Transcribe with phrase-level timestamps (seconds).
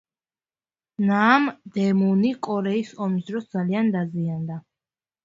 [1.09, 4.59] ნამდემუნი კორეის ომის დროს ძალიან დაზიანდა.